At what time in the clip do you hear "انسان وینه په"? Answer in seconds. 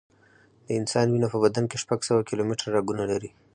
0.79-1.37